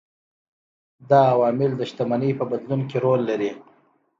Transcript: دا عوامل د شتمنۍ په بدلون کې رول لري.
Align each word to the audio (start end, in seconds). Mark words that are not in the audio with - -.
دا 1.09 1.19
عوامل 1.33 1.71
د 1.77 1.81
شتمنۍ 1.89 2.31
په 2.39 2.45
بدلون 2.51 2.81
کې 2.89 2.97
رول 3.05 3.21
لري. 3.29 3.51